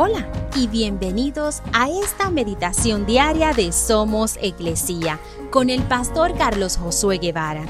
Hola 0.00 0.30
y 0.54 0.68
bienvenidos 0.68 1.60
a 1.72 1.90
esta 1.90 2.30
meditación 2.30 3.04
diaria 3.04 3.52
de 3.52 3.72
Somos 3.72 4.38
Iglesia 4.40 5.18
con 5.50 5.70
el 5.70 5.82
pastor 5.82 6.38
Carlos 6.38 6.76
Josué 6.76 7.18
Guevara. 7.18 7.64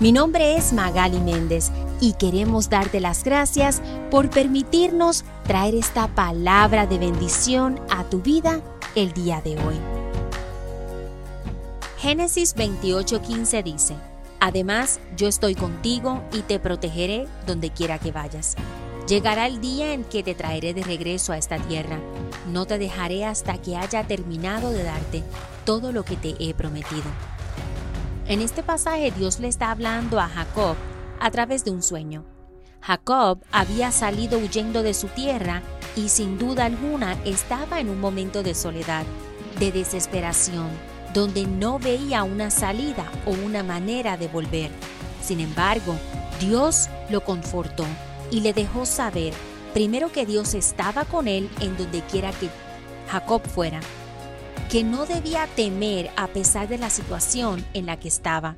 Mi 0.00 0.10
nombre 0.10 0.56
es 0.56 0.72
Magali 0.72 1.20
Méndez 1.20 1.70
y 2.00 2.14
queremos 2.14 2.68
darte 2.68 2.98
las 2.98 3.22
gracias 3.22 3.80
por 4.10 4.28
permitirnos 4.28 5.24
traer 5.46 5.76
esta 5.76 6.08
palabra 6.08 6.88
de 6.88 6.98
bendición 6.98 7.80
a 7.90 8.02
tu 8.02 8.22
vida 8.22 8.60
el 8.96 9.12
día 9.12 9.40
de 9.40 9.52
hoy. 9.52 9.76
Génesis 11.98 12.56
28:15 12.56 13.62
dice, 13.62 13.94
Además, 14.40 14.98
yo 15.16 15.28
estoy 15.28 15.54
contigo 15.54 16.24
y 16.32 16.42
te 16.42 16.58
protegeré 16.58 17.28
donde 17.46 17.70
quiera 17.70 18.00
que 18.00 18.10
vayas. 18.10 18.56
Llegará 19.08 19.46
el 19.46 19.62
día 19.62 19.94
en 19.94 20.04
que 20.04 20.22
te 20.22 20.34
traeré 20.34 20.74
de 20.74 20.82
regreso 20.82 21.32
a 21.32 21.38
esta 21.38 21.56
tierra. 21.56 21.98
No 22.52 22.66
te 22.66 22.76
dejaré 22.76 23.24
hasta 23.24 23.56
que 23.56 23.74
haya 23.74 24.06
terminado 24.06 24.70
de 24.70 24.82
darte 24.82 25.22
todo 25.64 25.92
lo 25.92 26.04
que 26.04 26.16
te 26.16 26.34
he 26.38 26.52
prometido. 26.52 27.04
En 28.26 28.42
este 28.42 28.62
pasaje 28.62 29.10
Dios 29.10 29.40
le 29.40 29.48
está 29.48 29.70
hablando 29.70 30.20
a 30.20 30.28
Jacob 30.28 30.76
a 31.20 31.30
través 31.30 31.64
de 31.64 31.70
un 31.70 31.82
sueño. 31.82 32.26
Jacob 32.82 33.38
había 33.50 33.92
salido 33.92 34.38
huyendo 34.38 34.82
de 34.82 34.92
su 34.92 35.06
tierra 35.08 35.62
y 35.96 36.10
sin 36.10 36.38
duda 36.38 36.66
alguna 36.66 37.14
estaba 37.24 37.80
en 37.80 37.88
un 37.88 38.00
momento 38.00 38.42
de 38.42 38.54
soledad, 38.54 39.06
de 39.58 39.72
desesperación, 39.72 40.68
donde 41.14 41.46
no 41.46 41.78
veía 41.78 42.24
una 42.24 42.50
salida 42.50 43.10
o 43.24 43.30
una 43.30 43.62
manera 43.62 44.18
de 44.18 44.28
volver. 44.28 44.70
Sin 45.22 45.40
embargo, 45.40 45.96
Dios 46.40 46.90
lo 47.08 47.24
confortó 47.24 47.86
y 48.30 48.40
le 48.40 48.52
dejó 48.52 48.86
saber 48.86 49.32
primero 49.74 50.10
que 50.10 50.26
Dios 50.26 50.54
estaba 50.54 51.04
con 51.04 51.28
él 51.28 51.48
en 51.60 51.76
donde 51.76 52.02
quiera 52.02 52.32
que 52.32 52.48
Jacob 53.10 53.42
fuera, 53.46 53.80
que 54.70 54.84
no 54.84 55.06
debía 55.06 55.46
temer 55.56 56.10
a 56.16 56.26
pesar 56.28 56.68
de 56.68 56.78
la 56.78 56.90
situación 56.90 57.64
en 57.74 57.86
la 57.86 57.98
que 57.98 58.08
estaba. 58.08 58.56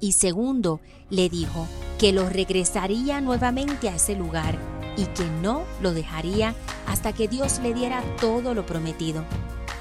Y 0.00 0.12
segundo, 0.12 0.80
le 1.10 1.28
dijo 1.28 1.68
que 1.98 2.12
lo 2.12 2.28
regresaría 2.28 3.20
nuevamente 3.20 3.88
a 3.88 3.96
ese 3.96 4.16
lugar 4.16 4.58
y 4.96 5.06
que 5.06 5.24
no 5.42 5.64
lo 5.80 5.92
dejaría 5.92 6.54
hasta 6.86 7.12
que 7.12 7.28
Dios 7.28 7.60
le 7.60 7.74
diera 7.74 8.02
todo 8.20 8.54
lo 8.54 8.66
prometido. 8.66 9.24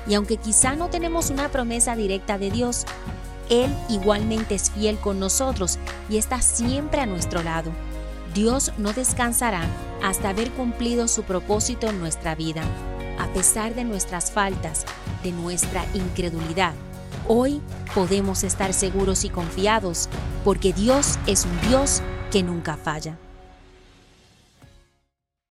Y 0.07 0.15
aunque 0.15 0.37
quizá 0.37 0.75
no 0.75 0.89
tenemos 0.89 1.29
una 1.29 1.49
promesa 1.49 1.95
directa 1.95 2.37
de 2.37 2.51
Dios, 2.51 2.85
Él 3.49 3.73
igualmente 3.89 4.55
es 4.55 4.71
fiel 4.71 4.97
con 4.97 5.19
nosotros 5.19 5.79
y 6.09 6.17
está 6.17 6.41
siempre 6.41 7.01
a 7.01 7.05
nuestro 7.05 7.41
lado. 7.41 7.71
Dios 8.33 8.71
no 8.79 8.93
descansará 8.93 9.67
hasta 10.01 10.29
haber 10.29 10.49
cumplido 10.51 11.07
su 11.07 11.21
propósito 11.23 11.87
en 11.87 11.99
nuestra 11.99 12.33
vida, 12.33 12.63
a 13.19 13.31
pesar 13.31 13.75
de 13.75 13.83
nuestras 13.83 14.31
faltas, 14.31 14.85
de 15.23 15.31
nuestra 15.31 15.85
incredulidad. 15.93 16.73
Hoy 17.27 17.61
podemos 17.93 18.43
estar 18.43 18.73
seguros 18.73 19.23
y 19.23 19.29
confiados 19.29 20.09
porque 20.43 20.73
Dios 20.73 21.19
es 21.27 21.45
un 21.45 21.69
Dios 21.69 22.01
que 22.31 22.41
nunca 22.41 22.75
falla. 22.75 23.19